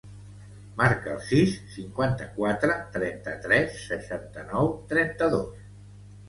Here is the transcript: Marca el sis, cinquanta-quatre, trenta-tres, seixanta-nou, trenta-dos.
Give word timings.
Marca 0.77 1.11
el 1.15 1.19
sis, 1.27 1.51
cinquanta-quatre, 1.73 2.77
trenta-tres, 2.97 3.77
seixanta-nou, 3.91 4.73
trenta-dos. 4.95 5.71